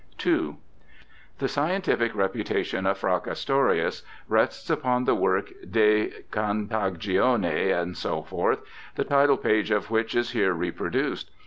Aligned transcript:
II 0.25 0.55
The 1.37 1.47
scientific 1.47 2.15
reputation 2.15 2.87
of 2.87 2.97
Fracastorius 2.97 4.01
rests 4.27 4.71
upon 4.71 5.03
the 5.05 5.13
work 5.13 5.51
De 5.69 6.23
Contagione^ 6.31 7.95
&c., 7.95 8.63
the 8.95 9.03
title 9.03 9.37
page 9.37 9.69
of 9.69 9.91
which 9.91 10.15
is 10.15 10.31
here 10.31 10.53
reproduced. 10.53 11.29